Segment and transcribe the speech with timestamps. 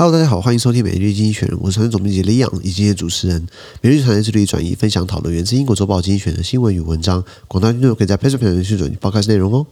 [0.00, 3.46] Hello，大家好，欢迎收听每日经济学，我是团队总编辑李昂，以及今天主持人。
[3.82, 9.66] 每日团队致力转移分享讨论源自英国周报经济学的新闻与文章，广大听众可以在 PressPlay 上去转报开始内容哦。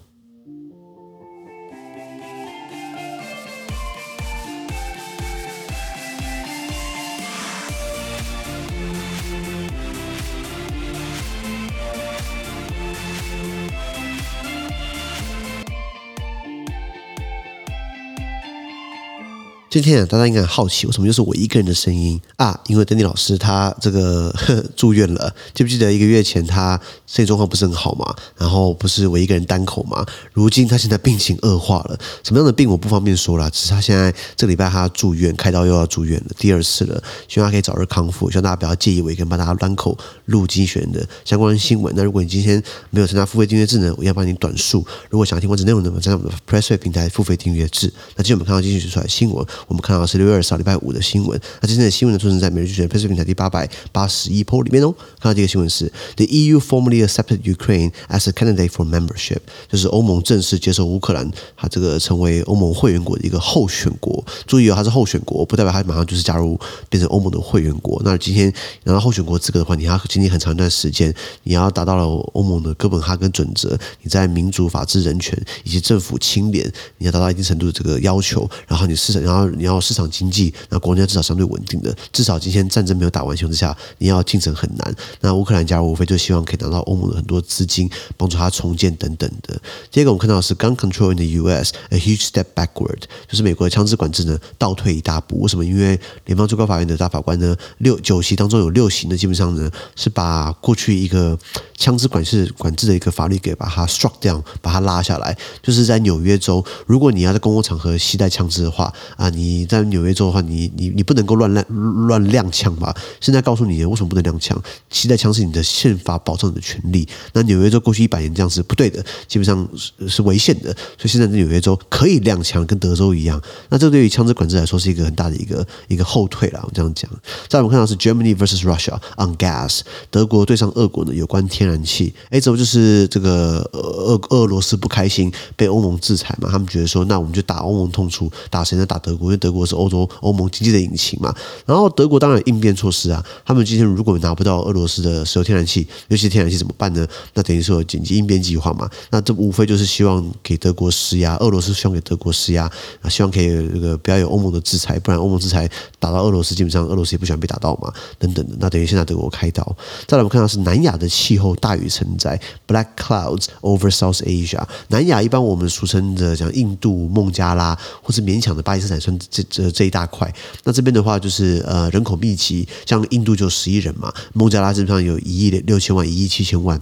[19.81, 22.59] 今天，大家应该很好奇，为什么又是我一个人的声音啊？
[22.67, 28.13] 因为丹尼老师他这个呵 住院了，记不记得一个月前他身体状况不是很好嘛？
[28.37, 30.05] 然后不是我一个人单口嘛？
[30.33, 41.95] 如今他现在病情恶化了，什么样的病我不方便说了，只是他现在这礼拜他住院，开刀又要住院了，第二次了，希望他可以早日康复，希望大家不要介意我一个人帮大家单口录经济学人的相关新闻。
[41.97, 42.61] 那如果你今天
[42.91, 47.93] 没有参加付费订阅制呢，我要帮你短述；如果想要听完整内容的，在我们的 PressPlay 平台付费订阅制。
[48.17, 49.47] 那今天我们看到经济学出来新闻。
[49.69, 51.39] 我们看到是六月二十号礼拜五的新闻。
[51.61, 54.95] 那今天的新闻呢，出现在每日经济学人 PressPlay 平台第八百八十一 p 里面哦。
[55.21, 59.39] 看到这个新闻是：The EU formally accepted Ukraine as a candidate for membership，
[59.71, 64.25] 就是欧盟正式接受乌克兰，它这个成为欧盟会员国的一个候选国。
[64.47, 66.59] 注意哦，它是候选国，不代表它马上就是加入
[66.89, 68.01] 变成欧盟的会员国。
[68.05, 68.51] 那今天
[68.85, 79.79] 拿到候选国资格的话，你要经历很长一段时间，你要达到了欧盟的哥本哈根准则，你在民主、法治、人权以及政府清廉，你要达到一定程度的这个要求，然后你市场，然后你要。
[79.89, 84.95] 市场经济，那国家至少相对稳定的，至少今天战争没有打完情况下，你要进程很难。
[85.21, 89.59] 那乌克兰加入，无非就希望可以拿到欧盟的很多资金，帮助他重建等等的。
[89.91, 91.73] 第二个，我们看到是 Gun Control in the U.S.
[91.91, 95.41] a huge step backward，就是美国的枪支管制呢倒退一大步。
[95.41, 95.65] 为什么？
[95.65, 101.39] 因为联邦最高法院的大法官呢，六九席当中有六席呢，基本上呢是把过去一个
[101.77, 105.35] 枪支管制管制的一个法律给把它 struck down，把它拉下来。
[105.63, 111.65] 就是在纽约州，如果你要在公共场合携带枪支的话啊，你你在纽约州的话，你你你不能够乱乱
[112.09, 112.93] 乱亮枪吧？
[113.21, 114.61] 现在告诉你，为什么不能亮枪？
[114.91, 117.07] 携带枪是你的宪法保障你的权利。
[117.33, 120.75] 那纽约州过去一百年这样是不对的，基本上是是违宪的。
[120.97, 123.41] 所以现在在纽约州可以亮枪，跟德州一样。
[123.69, 126.61] 那这对于枪支管制来说是一个很大的一个一个后退了。
[126.65, 127.09] 我这样讲。
[127.47, 129.81] 再我们看到是 Germany versus Russia on gas，
[130.11, 132.13] 德国对上俄国呢有关天然气。
[132.31, 136.49] 哎，这不就是这个俄俄罗斯不开心被欧盟制裁嘛？
[136.51, 138.85] 他们觉得说，那我们就打欧盟痛处，打谁呢？
[138.85, 140.09] 打德国，因为德国是欧洲。
[140.21, 141.35] 欧盟经济的引擎嘛，
[141.67, 147.07] 然后德国当然应变措施啊，他们今天如果拿不到俄罗斯的石油天然气，尤其是天然气怎么办呢？
[147.35, 155.69] 那等于说紧急应变计划嘛，那这无非就是希望给德国施压，俄罗斯希望给德国施压，啊，希望可以这个不要有欧盟的制裁，不然欧盟制裁
[155.99, 159.65] 打到俄罗斯，基本上俄罗斯也不喜欢被打到嘛，等等的，那等于现在德国开刀。
[160.07, 170.33] 再来我们看到是南亚的气候大雨成灾，Black clouds over South Asia，南亚一般我们俗称的讲印度、孟加拉，或是勉强的巴基斯坦，算这这这一大块。
[170.65, 176.81] 那这边的话就是呃人口密集，像印度就十亿人嘛，孟加拉基本上有一亿六千万、一亿七千万。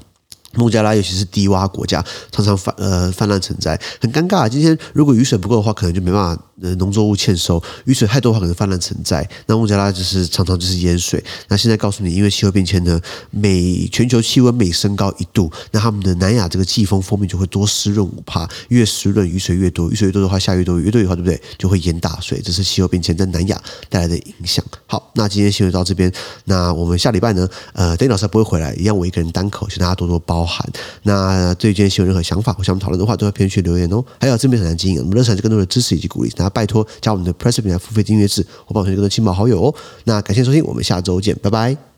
[0.57, 4.49] 孟加拉尤其是低洼国家，常常泛呃泛滥成灾，很尴尬。
[4.49, 6.43] 今天如果雨水不够的话，可能就没办法。
[6.63, 9.29] 呃，农作物欠收，雨水太多的话可能泛滥成灾。
[9.45, 11.23] 那孟加拉就是常常就是淹水。
[11.49, 12.99] 那现在告诉你，因为气候变迁呢，
[13.31, 21.39] 每全球气温每升高一度，那他们的南亚这个季风风面就会多湿润五趴，越湿润雨水越多，雨水越多的话下越多，越多的话对不对？
[21.59, 24.65] 就会淹大水，这是气候变迁在南亚带来的影响。
[24.87, 26.11] 好，那今天新闻到这边，
[26.47, 30.67] 那我们下礼拜呢，呃，丁老师不会回来，一样我一个人单口，请大家多多包涵。
[31.03, 34.03] 那对今天新闻任何想法或想讨论的话，都在评论区留言哦。
[34.21, 36.33] 还有这边很难经营，我们热产是更多的支持以及鼓励。
[36.55, 39.75] 拜托加我们的 Press 平台付费订阅制，我帮你更多亲朋好友哦。
[40.05, 41.96] 那感谢收听，我们下周见，拜拜。